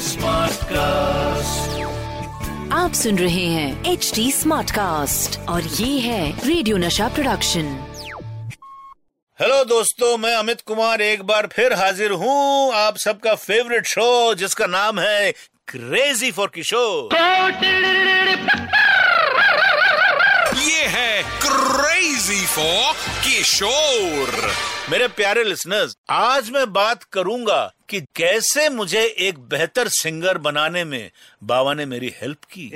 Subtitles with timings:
[0.00, 1.82] Smart cast
[2.72, 7.72] आप सुन रहे हैं एच डी स्मार्ट कास्ट और ये है रेडियो नशा प्रोडक्शन
[9.40, 14.66] हेलो दोस्तों मैं अमित कुमार एक बार फिर हाजिर हूँ आप सबका फेवरेट शो जिसका
[14.66, 15.32] नाम है
[15.68, 17.08] क्रेजी फॉर किशोर
[20.54, 22.92] ये है क्रेजी फॉर
[23.24, 24.52] किशोर
[24.90, 31.10] मेरे प्यारे लिसनर्स आज मैं बात करूँगा कि कैसे मुझे एक बेहतर सिंगर बनाने में
[31.44, 32.68] बाबा ने मेरी हेल्प की।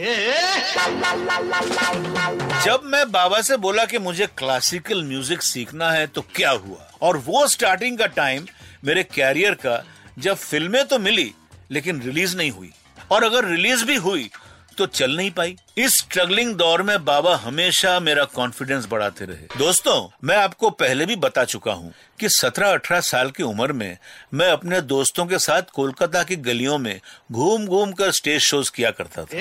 [2.64, 6.90] जब मैं बाबा से बोला कि मुझे क्लासिकल म्यूज़िक सीखना है तो क्या हुआ?
[7.02, 8.46] और वो स्टार्टिंग का टाइम
[8.84, 9.82] मेरे कैरियर का,
[10.18, 11.32] जब फ़िल्में तो मिली,
[11.70, 12.70] लेकिन रिलीज़ नहीं हुई।
[13.10, 14.30] और अगर रिलीज़ भी हुई
[14.78, 20.08] तो चल नहीं पाई। इस स्ट्रगलिंग दौर में बाबा हमेशा मेरा कॉन्फिडेंस बढ़ाते रहे। दोस्तों,
[20.24, 23.98] मैं आपको पहले भी बता चुका हूँ कि 17-18 साल की उम्र में
[24.34, 27.00] मैं अपने दोस्तों के साथ कोलकाता की गलियों में
[27.32, 29.36] घूम घूम कर स्टेज शोज़ किया करता था।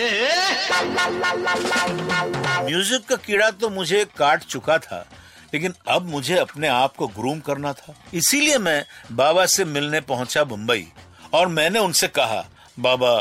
[2.64, 5.06] म्यूज़िक का कीड़ा तो मुझे काट चुका था,
[5.54, 10.44] लेकिन अब मुझे अपने आप को ग्रूम करना था। इसीलिए मैं बाबा से मिलने पहुँचा
[10.46, 10.88] मुंबई,
[11.34, 12.46] और मैंने उनसे कहा,
[12.80, 13.14] बाबा,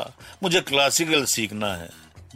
[0.42, 1.88] मुझे क्लासिकल सीखना है।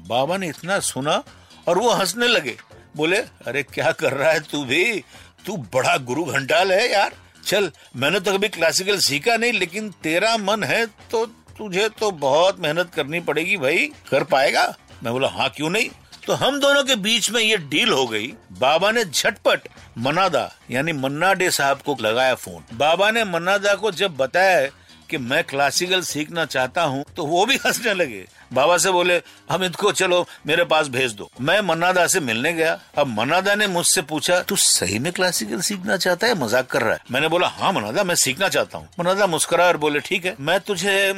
[0.09, 1.23] बाबा ने इतना सुना
[1.69, 2.57] और वो हंसने लगे।
[2.97, 5.05] बोले, अरे, क्या कर रहा है तू भी?
[5.47, 7.13] तू बड़ा गुरु घंटाल है यार।
[7.47, 12.61] चल, मैंने तो कभी क्लासिकल सीखा नहीं, लेकिन तेरा मन है तो तुझे तो बहुत
[12.61, 14.77] मेहनत करनी पड़ेगी भाई। कर पाएगा?
[15.03, 15.91] मैं बोला हाँ क्यों नहीं?
[16.27, 19.61] तो हम दोनों के बीच में ये डील हो गई। बाबा ने झटपट
[19.99, 24.69] मनादा यानी मन्ना डे साहब को लगाया फ़ोन बाबा ने मन्नादा को जब बताया
[25.11, 29.17] कि मैं क्लासिकल सीखना चाहता हूँ तो वो भी हंसने लगे। बाबा से बोले,
[29.51, 33.67] हम इनको, चलो, मेरे पास भेज दो। मैं मन्नादा से मिलने गया। अब मन्नादा ने
[33.67, 37.01] मुझसे पूछा, तू सही में क्लासिकल सीखना चाहता है मज़ाक कर रहा है?
[37.11, 40.61] मैंने बोला हाँ मन्नादा, मैं सीखना चाहता हूँ। मन्नादा मुस्कुरा और बोले, ठीक है, मैं
[40.61, 41.13] तुझे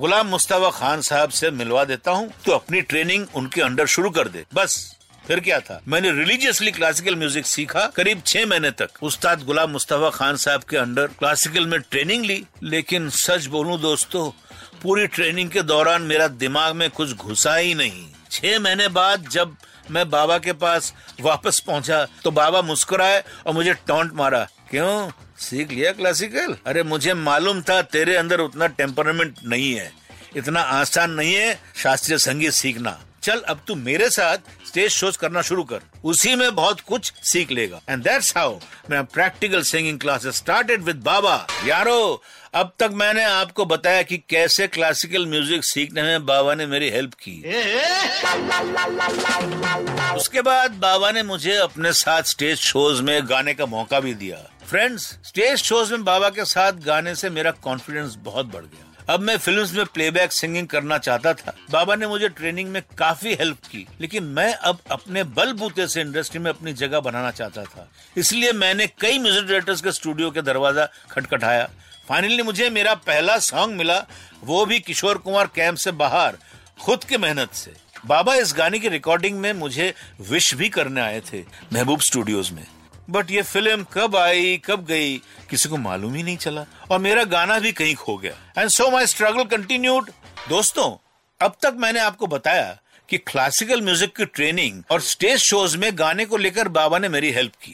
[0.00, 4.28] गुलाम मुस्तफ़ा खान साहब से मिलवा देता हूँ। तो अपनी ट्रेनिंग उनके अंडर शुरू कर
[4.28, 4.97] दे, बस।
[5.28, 5.80] फिर क्या था?
[5.88, 10.76] मैंने रिलीजियसली क्लासिकल म्यूज़िक सीखा करीब छह महीने तक। उस्ताद गुलाम मुस्तफ़ा खान साहब के
[10.76, 14.30] अंडर क्लासिकल में ट्रेनिंग ली, लेकिन सच बोलूँ दोस्तों,
[14.82, 19.56] पूरी ट्रेनिंग के दौरान मेरा दिमाग में कुछ घुसा ही नहीं। छह महीने बाद जब
[19.90, 25.10] मैं बाबा के पास वापस पहुँचा तो बाबा मुस्कुराए और मुझे टॉन्ट मारा। क्यों?
[25.38, 29.90] सीख लिया क्लासिकल अरे मुझे मालूम था तेरे अंदर उतना टेम्परमेंट नहीं है।
[30.36, 35.40] इतना आसान नहीं है शास्त्रीय संगीत सीखना। चल, अब तू मेरे साथ स्टेज शोज़ करना
[35.42, 38.54] शुरू कर। उसी में बहुत कुछ सीख लेगा। एंड दैट्स हाउ
[38.90, 41.34] मेरा practical singing classes started with बाबा
[41.66, 42.22] यारो,
[42.54, 47.14] अब तक मैंने आपको बताया कि कैसे क्लासिकल म्यूज़िक सीखने में बाबा ने मेरी हेल्प
[47.14, 47.36] की।
[50.16, 54.44] उसके बाद बाबा ने मुझे अपने साथ स्टेज शोज़ में गाने का मौका भी दिया।
[54.66, 59.20] फ्रेंड्स स्टेज शोज़ में बाबा के साथ गाने से मेरा कॉन्फिडेंस बहुत बढ़ गया। अब
[59.20, 63.66] मैं फिल्म्स में प्लेबैक सिंगिंग करना चाहता था। बाबा ने मुझे ट्रेनिंग में काफ़ी हेल्प
[63.66, 68.52] की, लेकिन मैं अब अपने बलबूते से इंडस्ट्री में अपनी जगह बनाना चाहता था। इसलिए
[68.52, 71.68] मैंने कई म्यूज़िक डायरेक्टर्स के स्टूडियो के दरवाज़ा खटखटाया।
[72.08, 73.98] फाइनली मुझे मेरा पहला सॉन्ग मिला,
[74.44, 76.36] वो भी किशोर कुमार कैंप से बाहर,
[76.80, 77.72] खुद की मेहनत से।
[78.06, 82.66] बाबा इस गाने की रिकॉर्डिंग में मुझे विश भी करने आए थे, महबूब स्टूडियोज में।
[83.08, 85.16] बट ये फ़िल्म कब आई, कब गई,
[85.50, 88.90] किसी को मालूम ही नहीं चला। और मेरा गाना भी कहीं खो गया। And so
[88.90, 90.10] my struggle continued
[90.48, 90.90] दोस्तों,
[91.40, 96.24] अब तक मैंने आपको बताया कि क्लासिकल म्यूज़िक की ट्रेनिंग और स्टेज शोज़ में गाने
[96.24, 97.72] को लेकर बाबा ने मेरी हेल्प की।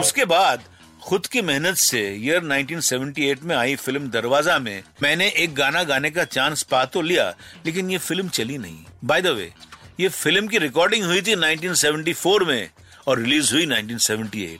[0.00, 0.62] उसके बाद
[1.02, 6.10] खुद की मेहनत से ईयर 1978 में आई फ़िल्म दरवाज़ा में मैंने एक गाना गाने
[6.10, 7.28] का चांस पा तो लिया,
[7.66, 9.52] लेकिन ये फ़िल्म चली नहीं। बाय द वे
[10.00, 12.70] ये फ़िल्म की रिकॉर्डिंग हुई थी 1974 में
[13.06, 14.58] और रिलीज़ हुई 1978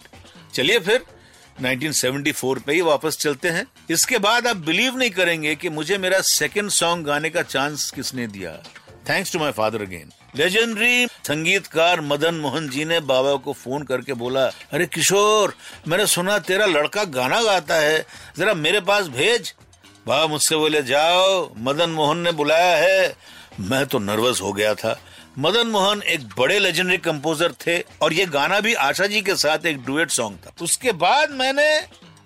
[0.54, 1.02] चलिए फिर
[1.62, 6.20] 1974 पे ही वापस चलते हैं। इसके बाद आप बिलीव नहीं करेंगे कि मुझे मेरा
[6.20, 8.52] सेकंड सॉन्ग गाने का चांस किसने दिया।
[9.08, 14.12] Thanks to my father again legendary संगीतकार मदन मोहन जी ने बाबा को फ़ोन करके
[14.12, 15.54] बोला, अरे किशोर,
[15.88, 18.06] मैंने सुना तेरा लड़का गाना गाता है।
[18.38, 19.54] जरा मेरे पास भेज।
[20.06, 23.16] बाबा मुझसे बोले, जाओ। मदन मोहन ने बुलाया है।
[23.60, 25.00] मैं तो नर्वस हो गया था।
[25.38, 29.66] मदन मोहन एक बड़े लेजेंडरी कंपोजर थे और ये गाना भी आशा जी के साथ
[29.66, 31.80] एक डुएट सॉन्ग था। उसके बाद मैंने,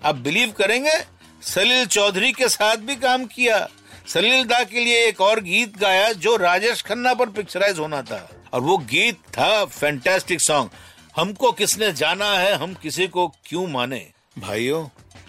[0.05, 0.93] आप बिलीव करेंगे,
[1.41, 3.67] सलील चौधरी के साथ भी काम किया।
[4.07, 8.29] सलील दा के लिए एक और गीत गाया जो राजेश खन्ना पर पिक्चराइज होना था।
[8.53, 10.69] और वो गीत था फैंटास्टिक सॉन्ग
[11.15, 14.07] हमको किसने जाना है, हम किसी को क्यों माने?
[14.39, 14.87] भाइयों,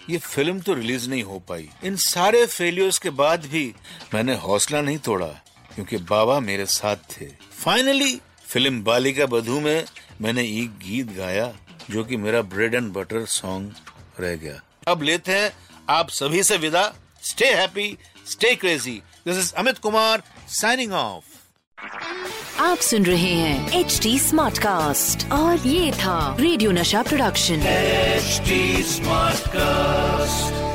[0.09, 3.73] ये फ़िल्म तो रिलीज़ नहीं हो पाई। इन सारे फेलियर्स के बाद भी
[4.13, 5.43] मैंने हौसला नहीं तोड़ा।
[5.75, 7.25] क्योंकि बाबा मेरे साथ थे।
[7.63, 9.85] फाइनली फ़िल्म बालिका बधू में
[10.21, 11.51] मैंने एक गीत गाया
[11.89, 13.73] जो कि मेरा ब्रेड एंड बटर सॉन्ग
[14.19, 15.51] रह गया। अब लेते हैं
[15.89, 16.83] आप सभी से विदा।
[17.23, 17.97] Stay happy
[18.31, 21.23] stay crazy this is Amit Kumar signing off
[22.61, 28.83] आप सुन रहे हैं एच डी स्मार्ट कास्ट और ये था रेडियो नशा प्रोडक्शन एचडी
[28.83, 30.70] स्मार्ट Smartcast.